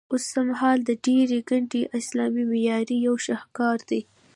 [0.13, 4.01] اوسمهال د ډبرې ګنبد د اسلامي معمارۍ یو شهکار دی.